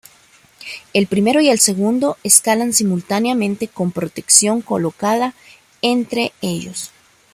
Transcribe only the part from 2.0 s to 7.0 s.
escalan simultáneamente con protección colocadas entre ellos.